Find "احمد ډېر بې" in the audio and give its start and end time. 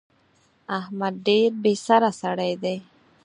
0.79-1.73